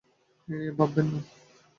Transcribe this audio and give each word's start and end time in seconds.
আপনি 0.33 0.53
এ 0.53 0.59
নিয়ে 0.59 0.73
ভাববেন 0.77 1.07
না। 1.13 1.19